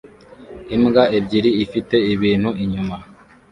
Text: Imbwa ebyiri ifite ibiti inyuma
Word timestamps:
Imbwa 0.75 1.03
ebyiri 1.17 1.51
ifite 1.63 1.95
ibiti 2.13 2.47
inyuma 2.63 2.95